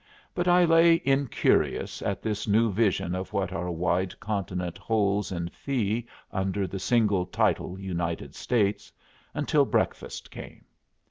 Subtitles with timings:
[0.33, 5.49] But I lay incurious at this new vision of what our wide continent holds in
[5.49, 8.91] fee under the single title United States,
[9.35, 10.65] until breakfast came.